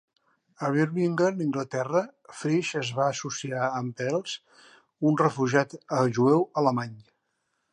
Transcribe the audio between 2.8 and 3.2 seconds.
es va